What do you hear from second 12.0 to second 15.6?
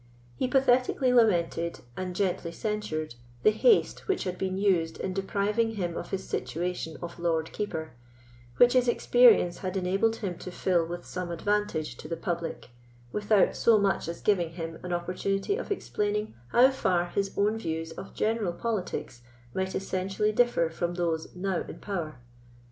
the public, without so much as giving him an opportunity